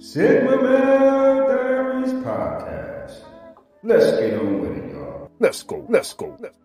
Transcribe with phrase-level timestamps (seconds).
[0.00, 3.20] Sigma Male Diaries Podcast.
[3.82, 5.30] Let's get on with it, y'all.
[5.38, 5.84] Let's go.
[5.90, 6.38] Let's go.
[6.40, 6.56] Let's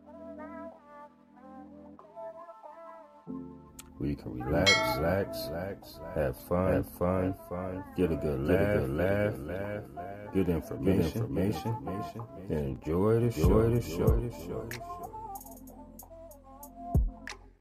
[4.00, 8.90] We can relax, relax, relax, have fun, have fun, fun, get a good laugh, good
[8.92, 14.70] laugh, laugh, laugh, good information, information, and enjoy the show, the show, the show.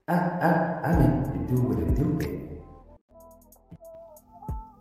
[0.06, 2.43] I, I, I mean to do what it do, baby.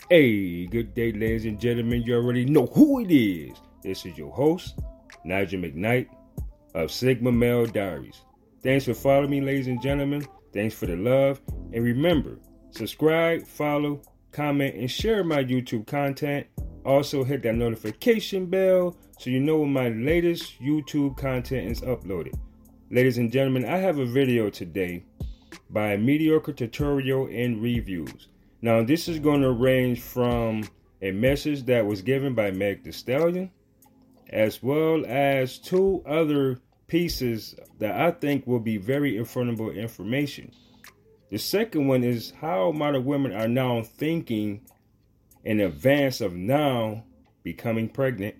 [0.09, 2.03] Hey, good day, ladies and gentlemen.
[2.03, 3.57] You already know who it is.
[3.83, 4.77] This is your host,
[5.23, 6.07] Nigel McKnight
[6.75, 8.21] of Sigma Male Diaries.
[8.61, 10.27] Thanks for following me, ladies and gentlemen.
[10.51, 11.41] Thanks for the love.
[11.71, 12.37] And remember,
[12.71, 14.01] subscribe, follow,
[14.33, 16.47] comment, and share my YouTube content.
[16.85, 22.33] Also, hit that notification bell so you know when my latest YouTube content is uploaded.
[22.91, 25.05] Ladies and gentlemen, I have a video today
[25.69, 28.27] by Mediocre Tutorial and Reviews.
[28.63, 30.63] Now, this is going to range from
[31.01, 33.51] a message that was given by Meg Thee Stallion,
[34.29, 40.53] as well as two other pieces that I think will be very informative information.
[41.29, 44.61] The second one is how modern women are now thinking
[45.43, 47.03] in advance of now
[47.43, 48.35] becoming pregnant.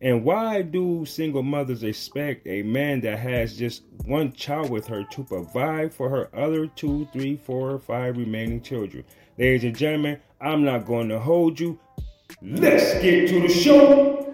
[0.00, 5.02] And why do single mothers expect a man that has just one child with her
[5.10, 9.02] to provide for her other two, three, four, five remaining children?
[9.38, 11.78] Ladies and gentlemen, I'm not going to hold you.
[12.40, 14.25] Let's get to the show.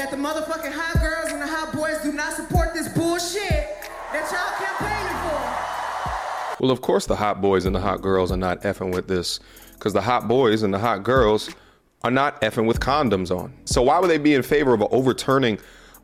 [0.00, 3.68] That the motherfucking hot girls and the hot boys do not support this bullshit
[4.10, 5.12] that y'all campaigning
[6.56, 6.62] for.
[6.62, 9.40] Well, of course, the hot boys and the hot girls are not effing with this
[9.74, 11.50] because the hot boys and the hot girls
[12.02, 13.52] are not effing with condoms on.
[13.66, 15.58] So, why would they be in favor of overturning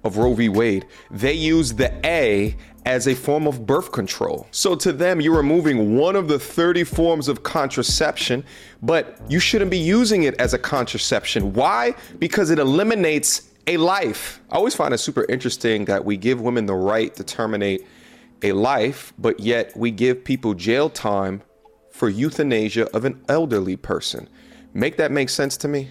[0.04, 0.50] of Roe v.
[0.50, 0.84] Wade?
[1.10, 4.46] They use the A as a form of birth control.
[4.50, 8.44] So, to them, you're removing one of the 30 forms of contraception,
[8.82, 11.54] but you shouldn't be using it as a contraception.
[11.54, 11.94] Why?
[12.18, 14.40] Because it eliminates a life.
[14.50, 17.86] I always find it super interesting that we give women the right to terminate
[18.42, 21.42] a life, but yet we give people jail time
[21.90, 24.28] for euthanasia of an elderly person.
[24.74, 25.88] Make that make sense to me?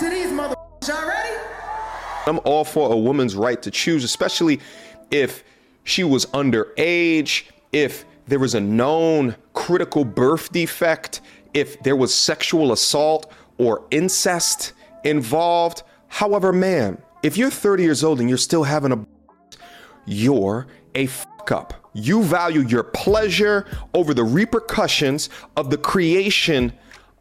[0.00, 0.30] To these?
[2.26, 4.60] I'm all for a woman's right to choose, especially
[5.10, 5.44] if
[5.84, 11.20] she was underage, if there was a known critical birth defect,
[11.54, 14.72] if there was sexual assault or incest
[15.04, 15.82] involved.
[16.08, 19.06] However, ma'am, if you're 30 years old and you're still having a
[20.06, 21.74] you're a fuck up.
[21.92, 26.72] You value your pleasure over the repercussions of the creation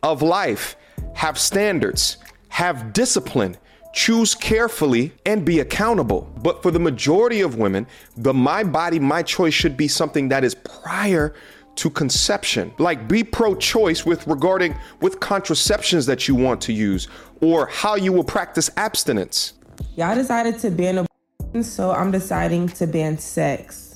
[0.04, 0.76] of life.
[1.16, 2.18] Have standards,
[2.60, 3.56] have discipline,
[3.94, 6.30] choose carefully, and be accountable.
[6.44, 7.88] But for the majority of women,
[8.18, 11.34] the my body, my choice should be something that is prior
[11.76, 12.74] to conception.
[12.78, 17.08] Like be pro-choice with regarding with contraceptions that you want to use
[17.40, 19.54] or how you will practice abstinence.
[19.96, 23.89] Y'all decided to ban abortion, so I'm deciding to ban sex.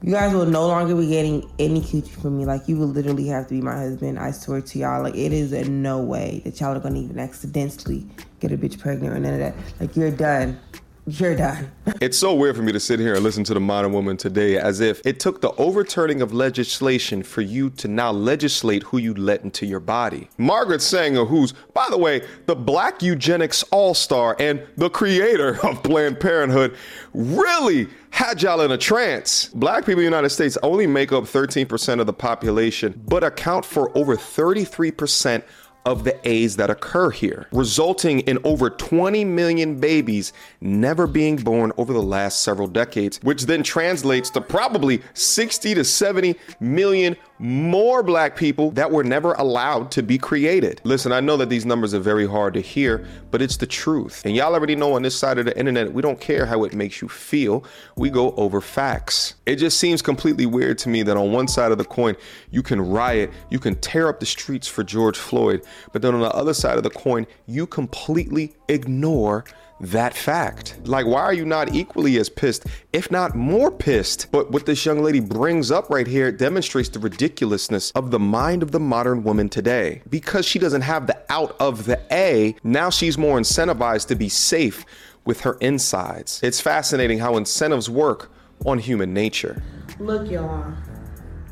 [0.00, 2.44] You guys will no longer be getting any coochie from me.
[2.44, 4.16] Like, you will literally have to be my husband.
[4.16, 5.02] I swear to y'all.
[5.02, 8.06] Like, it is a no way that y'all are gonna even accidentally
[8.38, 9.54] get a bitch pregnant or none of that.
[9.80, 10.60] Like, you're done.
[11.08, 11.70] You're done.
[12.02, 14.58] It's so weird for me to sit here and listen to the modern woman today
[14.58, 19.14] as if it took the overturning of legislation for you to now legislate who you
[19.14, 20.28] let into your body.
[20.36, 25.82] Margaret Sanger, who's, by the way, the black eugenics all star and the creator of
[25.82, 26.76] Planned Parenthood,
[27.14, 29.46] really had y'all in a trance.
[29.54, 33.64] Black people in the United States only make up 13% of the population, but account
[33.64, 35.42] for over 33%
[35.88, 41.72] of the A's that occur here, resulting in over 20 million babies never being born
[41.78, 48.02] over the last several decades, which then translates to probably 60 to 70 million more
[48.02, 50.80] black people that were never allowed to be created.
[50.84, 54.22] Listen, I know that these numbers are very hard to hear, but it's the truth.
[54.24, 56.74] And y'all already know on this side of the internet, we don't care how it
[56.74, 57.64] makes you feel.
[57.96, 59.34] We go over facts.
[59.46, 62.16] It just seems completely weird to me that on one side of the coin,
[62.50, 65.62] you can riot, you can tear up the streets for George Floyd,
[65.92, 69.44] but then on the other side of the coin, you completely ignore
[69.80, 70.76] that fact.
[70.84, 74.28] Like, why are you not equally as pissed, if not more pissed?
[74.32, 78.62] But what this young lady brings up right here demonstrates the ridiculousness of the mind
[78.62, 80.02] of the modern woman today.
[80.08, 84.28] Because she doesn't have the out of the A, now she's more incentivized to be
[84.28, 84.84] safe
[85.24, 86.40] with her insides.
[86.42, 88.32] It's fascinating how incentives work
[88.64, 89.62] on human nature.
[89.98, 90.72] Look, y'all.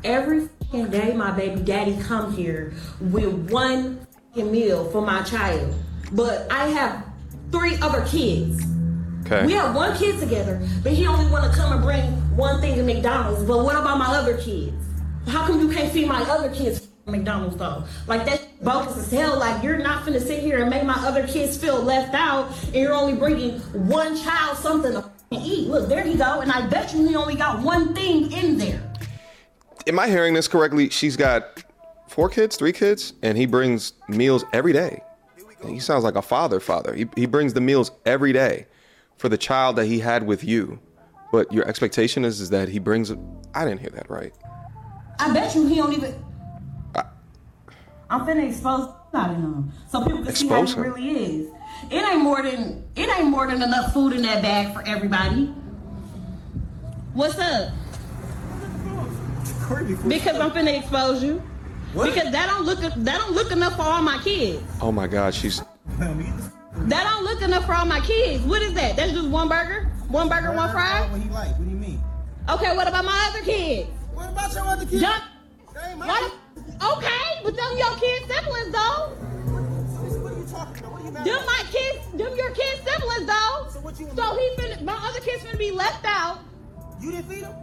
[0.03, 5.73] Every day my baby daddy come here with one meal for my child.
[6.11, 7.06] But I have
[7.51, 8.63] three other kids.
[9.25, 9.45] Okay.
[9.45, 12.03] We have one kid together, but he only want to come and bring
[12.37, 13.43] one thing to McDonald's.
[13.43, 14.73] But what about my other kids?
[15.27, 17.83] How come you can't feed my other kids McDonald's though?
[18.07, 19.37] Like that's bogus as hell.
[19.37, 22.75] Like you're not finna sit here and make my other kids feel left out, and
[22.75, 23.59] you're only bringing
[23.89, 25.67] one child something to eat.
[25.67, 26.39] Look, there you go.
[26.41, 28.81] And I bet you he only got one thing in there.
[29.87, 30.89] Am I hearing this correctly?
[30.89, 31.63] She's got
[32.07, 35.01] four kids, three kids, and he brings meals every day.
[35.65, 36.93] He sounds like a father, father.
[36.93, 38.67] He, he brings the meals every day
[39.17, 40.79] for the child that he had with you.
[41.31, 43.11] But your expectation is, is that he brings.
[43.53, 44.33] I didn't hear that right.
[45.19, 46.23] I bet you he don't even.
[48.09, 50.93] I'm finna expose out of him so people can see how he Expose him?
[50.93, 51.51] really is.
[51.91, 55.53] It ain't more than it ain't more than enough food in that bag for everybody.
[57.13, 57.73] What's up?
[60.07, 61.41] Because I'm finna expose you.
[61.93, 64.61] Because that don't look that don't look enough for all my kids.
[64.81, 65.61] Oh my God, she's.
[65.97, 68.43] That don't look enough for all my kids.
[68.43, 68.95] What is that?
[68.95, 71.07] That's just one burger, one burger, one fry.
[71.09, 71.49] What he like?
[71.57, 72.03] What do you mean?
[72.49, 73.89] Okay, what about my other kids?
[74.13, 75.01] What about your other kids?
[75.01, 75.23] Dump.
[75.73, 75.97] They ain't.
[75.99, 79.13] Why the- okay, but them your kids siblings though.
[80.21, 80.91] What are you talking about?
[80.91, 83.67] What are you mad Them my kids, them your kids siblings though.
[83.71, 86.39] So what you- So he finna, my other kids finna be left out.
[87.01, 87.55] You didn't feed them?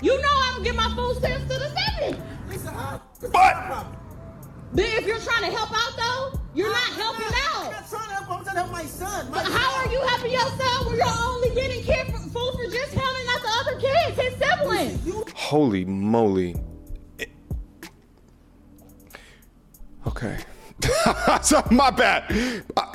[0.00, 2.22] You know I don't give my food stamps to the seven.
[2.48, 3.00] Listen, how?
[3.30, 3.86] But-
[4.74, 7.72] But if you're trying to help out though, you're not helping I'm out.
[7.72, 8.30] not trying to help.
[8.30, 9.30] I'm trying to help my son.
[9.30, 12.70] My But how are you helping yourself when you're only getting kid for, food for
[12.70, 15.32] just him and not the other kids, his siblings?
[15.34, 16.56] Holy moly.
[20.06, 20.38] Okay.
[21.42, 22.64] so, my bad.
[22.76, 22.92] Uh,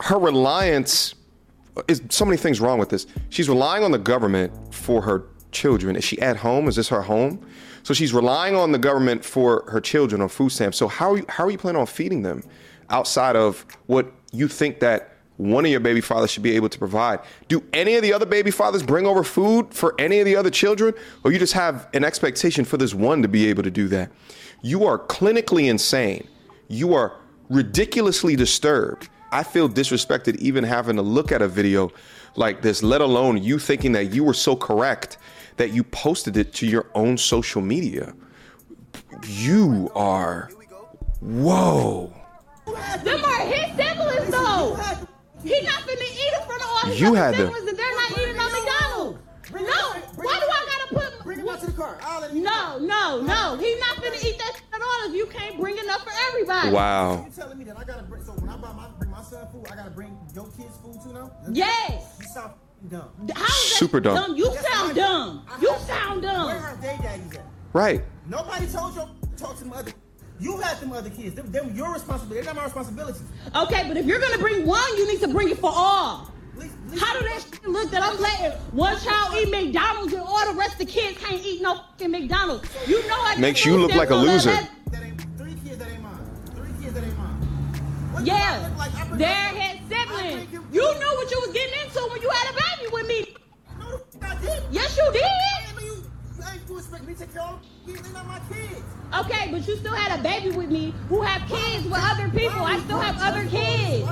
[0.00, 1.14] Her reliance
[1.88, 3.06] is so many things wrong with this.
[3.28, 5.94] She's relying on the government for her children.
[5.96, 6.68] Is she at home?
[6.68, 7.46] Is this her home?
[7.86, 10.76] So she's relying on the government for her children on food stamps.
[10.76, 12.42] So how are you, how are you planning on feeding them
[12.90, 16.80] outside of what you think that one of your baby fathers should be able to
[16.80, 17.20] provide?
[17.46, 20.50] Do any of the other baby fathers bring over food for any of the other
[20.50, 23.86] children, or you just have an expectation for this one to be able to do
[23.86, 24.10] that?
[24.62, 26.26] You are clinically insane.
[26.66, 27.16] You are
[27.50, 29.08] ridiculously disturbed.
[29.30, 31.92] I feel disrespected even having to look at a video
[32.34, 35.18] like this, let alone you thinking that you were so correct
[35.56, 38.14] that you posted it to your own social media.
[39.26, 40.50] You are.
[41.20, 42.12] Whoa.
[43.02, 44.76] Them are his siblings though.
[45.42, 47.78] He not finna eat in front of all his You other had to- siblings and
[47.78, 49.18] they're not eating on McDonald's.
[49.52, 49.60] No,
[50.16, 51.24] why do I gotta put?
[51.24, 51.98] bring him out to the car.
[52.02, 53.56] I'll let No, no, no.
[53.56, 56.70] He's not finna eat that at all if you can't bring enough for everybody.
[56.72, 57.24] Wow.
[57.24, 58.24] You telling me that I gotta bring?
[58.24, 60.96] So when I buy my bring my son food, I gotta bring your kids food
[61.02, 61.30] too now?
[61.52, 62.16] Yes.
[62.20, 63.08] You sound f***ing dumb.
[63.34, 64.36] How is that Super dumb.
[64.36, 65.42] You Yes, sound I- dumb.
[65.60, 66.48] You have- sound Where dumb.
[66.50, 67.44] are they daddies at?
[67.72, 68.04] Right.
[68.28, 69.92] Nobody told you to talk to them other.
[70.38, 71.34] You had them other kids.
[71.34, 72.44] Them, them your responsibility.
[72.44, 73.20] They're not my responsibility.
[73.54, 76.30] Okay, but if you're gonna bring one, you need to bring it for all.
[76.56, 80.22] Least, least, How do that shit look that I'm letting one child eat McDonald's and
[80.22, 82.68] all the rest of the kids can't eat no fucking McDonald's?
[82.86, 84.50] You know I Makes you food look like a loser.
[84.50, 84.70] that-
[88.26, 88.90] Yeah, like?
[89.16, 90.52] They're bring siblings.
[90.72, 93.36] You knew what you was getting into when you had a baby with me.
[93.78, 94.00] No,
[94.42, 94.62] did.
[94.72, 95.22] Yes, you did.
[95.80, 96.02] You,
[96.68, 98.82] you expect me to take care of my kids.
[99.14, 102.62] Okay, but you still had a baby with me who have kids with other people.
[102.62, 104.08] I still have other kids.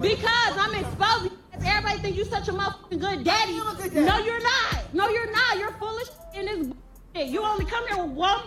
[0.00, 1.30] Because I'm exposing.
[1.64, 3.60] Everybody think you such a motherfucking good daddy.
[3.76, 4.00] Good daddy.
[4.00, 4.94] No, you're not.
[4.94, 5.58] No, you're not.
[5.58, 6.66] You're foolish in this.
[7.14, 7.28] shit.
[7.28, 8.40] You only come here with one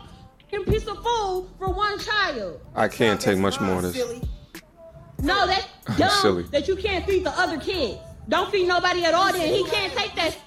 [0.65, 2.59] piece of food for one child.
[2.75, 4.32] I can't take much more of this.
[5.23, 5.39] Silly.
[5.39, 6.43] No, that's dumb Silly.
[6.51, 7.97] that you can't feed the other kids.
[8.29, 9.31] Don't feed nobody at all.
[9.31, 10.37] Then he can't take that.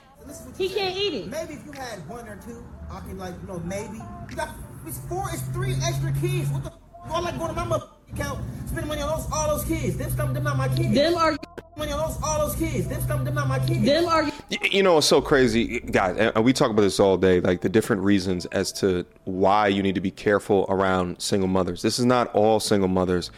[0.58, 1.28] He can't eat it.
[1.28, 3.98] Maybe if you had one or two, I can like, you know, maybe.
[4.30, 4.50] You got
[4.86, 6.48] it's four, it's three extra kids.
[6.50, 6.78] What the f-
[7.10, 9.96] all like going to my mother account, spending money on those, all those kids.
[9.96, 10.94] Them, them, them not my kids.
[10.94, 11.36] Them are
[11.76, 12.88] money on those, all those kids.
[12.88, 13.84] Them, them, them not my kids.
[13.84, 14.30] them are
[14.70, 16.16] You know, it's so crazy, guys.
[16.16, 19.82] And we talk about this all day, like the different reasons as to why you
[19.82, 21.82] need to be careful around single mothers.
[21.82, 23.30] This is not all single mothers,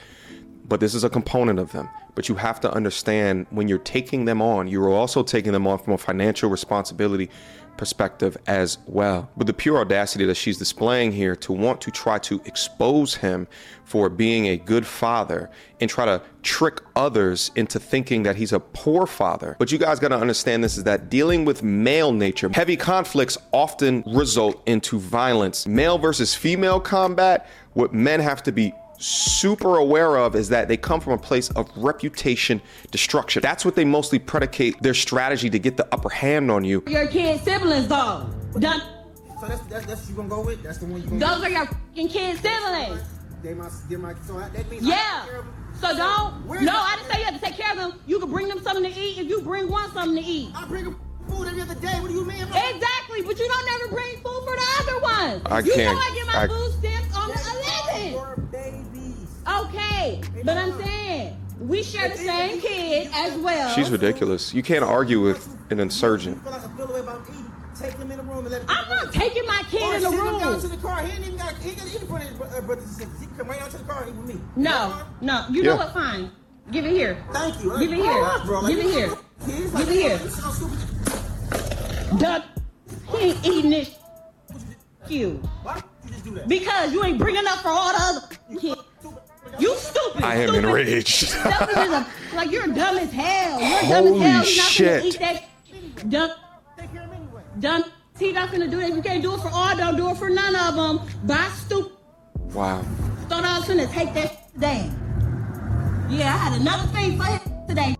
[0.69, 1.89] but this is a component of them.
[2.15, 5.79] But you have to understand when you're taking them on, you're also taking them on
[5.79, 7.31] from a financial responsibility
[7.79, 9.31] perspective as well.
[9.37, 13.47] But the pure audacity that she's displaying here to want to try to expose him
[13.85, 15.49] for being a good father
[15.81, 19.57] and try to trick others into thinking that he's a poor father.
[19.59, 23.39] But you guys got to understand this is that dealing with male nature, heavy conflicts
[23.53, 25.67] often result into violence.
[25.67, 30.76] Male versus female combat, what men have to be super aware of is that they
[30.76, 33.40] come from a place of reputation destruction.
[33.43, 36.83] That's what they mostly predicate their strategy to get the upper hand on you.
[36.87, 38.28] your kid siblings though.
[38.59, 38.83] Done.
[39.40, 40.62] So that's, that's, that's what you gonna go with?
[40.62, 43.02] That's the one you gonna Those are your fucking kid siblings.
[43.43, 45.21] They my, they my, so that means I Yeah.
[45.21, 45.55] take care of them.
[45.81, 46.47] So don't.
[46.49, 48.00] where's No, I didn't say you have to take care of them.
[48.09, 50.50] You can bring them something to eat if you bring one something to eat.
[50.57, 52.00] I bring them food every other day.
[52.00, 52.43] What do you mean?
[52.43, 55.43] Exactly, but you don't never bring food for the other ones.
[55.47, 57.68] I you can't- know I get my I- food stamps on the 11th.
[60.09, 60.29] Your babies.
[60.31, 63.75] Okay, but I'm saying we share the same kid as well.
[63.75, 64.55] She's ridiculous.
[64.55, 66.37] You can't argue with an insurgent.
[66.37, 67.45] You feel like I feel the way about eating.
[67.79, 70.03] Take them in the room and let them I'm not taking my kid Or in
[70.03, 70.61] the send him down room.
[70.61, 71.00] to the car.
[71.05, 71.55] He ain't even got.
[71.59, 73.21] He ain't got to eat in front of his uh, brothers and sisters.
[73.21, 74.41] He can come right out to the car and eat with me.
[74.57, 75.71] No, no, you Yeah.
[75.71, 75.93] know what?
[75.95, 76.31] Fine.
[76.73, 77.25] Give it here.
[77.33, 77.79] Thank you.
[77.79, 78.25] Give it here.
[78.25, 78.61] up, bro.
[78.61, 79.07] Like, Give it here.
[79.09, 80.19] know, Kids, Give it here.
[80.19, 82.19] You stupid.
[82.19, 82.45] Duck.
[83.12, 83.95] He ain't eating this.
[85.09, 85.31] You.
[85.62, 86.49] Why you just do that?
[86.49, 88.81] Because you ain't bringing up for all the other kids.
[89.59, 90.23] You stupid.
[90.23, 90.65] I am stupid.
[90.65, 91.29] enraged.
[91.29, 93.61] Selfish as a, like you're dumb as hell.
[93.61, 94.33] You're dumb Holy as hell.
[94.33, 95.03] You're not shit.
[95.03, 96.11] gonna eat that.
[96.11, 96.31] Dumb.
[96.79, 97.43] Take care of him anyway.
[97.59, 97.85] Dumb.
[98.19, 98.91] He not gonna do it.
[98.91, 101.27] If you can't do it for all, don't do it for none of them.
[101.27, 101.93] Bye, stupid.
[102.53, 102.83] Wow.
[103.29, 106.07] Thought I was gonna take that down.
[106.11, 107.95] Yeah, I had another thing for him today.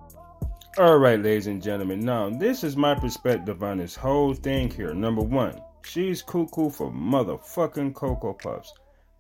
[0.79, 2.01] All right, ladies and gentlemen.
[2.01, 4.95] Now, this is my perspective on this whole thing here.
[4.95, 8.73] Number one, she's cuckoo for motherfucking Cocoa Puffs.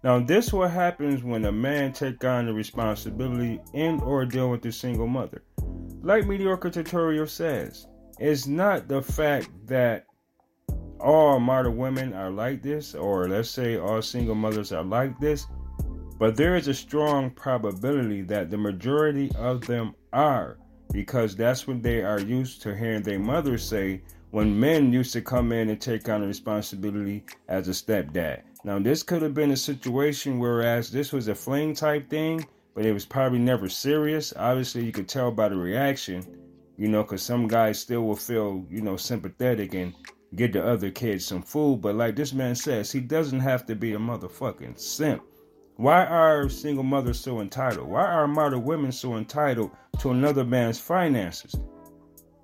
[0.05, 4.64] Now, this what happens when a man take on the responsibility and or deal with
[4.64, 5.43] a single mother.
[6.02, 7.88] Like Mediocre Tutorial says,
[8.21, 10.07] it's not the fact that
[11.00, 15.47] all modern women are like this, or let's say all single mothers are like this,
[16.19, 20.59] but there is a strong probability that the majority of them are
[20.93, 25.23] because that's what they are used to hearing their mothers say when men used to
[25.23, 28.43] come in and take on the responsibility as a stepdad.
[28.65, 32.85] Now, this could have been a situation whereas this was a fling type thing, but
[32.85, 34.33] it was probably never serious.
[34.37, 36.27] Obviously, you could tell by the reaction,
[36.77, 39.95] you know, because some guys still will feel, you know, sympathetic and
[40.35, 41.81] get the other kids some food.
[41.81, 45.23] But like this man says, he doesn't have to be a motherfucking simp.
[45.77, 47.88] Why are single mothers so entitled?
[47.88, 51.55] Why are modern women so entitled to another man's finances?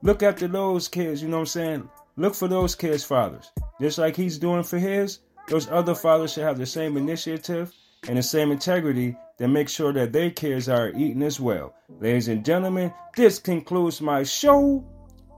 [0.02, 1.88] Look after those kids, you know what I'm saying?
[2.16, 3.50] Look for those kids' fathers.
[3.80, 7.72] Just like he's doing for his, those other fathers should have the same initiative
[8.08, 11.74] and the same integrity that make sure that their kids are eating as well.
[12.00, 14.84] Ladies and gentlemen, this concludes my show.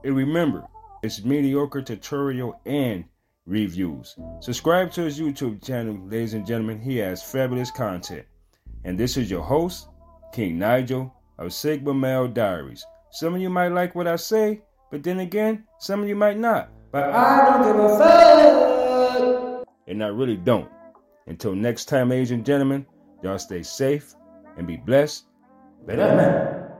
[0.03, 0.65] And remember,
[1.03, 3.05] it's mediocre tutorial and
[3.45, 4.15] reviews.
[4.41, 6.79] Subscribe to his YouTube channel, ladies and gentlemen.
[6.79, 8.25] He has fabulous content.
[8.83, 9.87] And this is your host,
[10.33, 12.85] King Nigel of Sigma Male Diaries.
[13.11, 14.61] Some of you might like what I say,
[14.91, 16.69] but then again, some of you might not.
[16.91, 18.66] But I don't give a fuck.
[19.87, 20.69] And I really don't.
[21.27, 22.85] Until next time, ladies and gentlemen,
[23.23, 24.15] y'all stay safe
[24.57, 25.25] and be blessed.
[25.85, 26.71] Later, man.